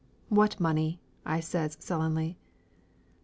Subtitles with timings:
[0.29, 2.39] "What money?" I says sullenly.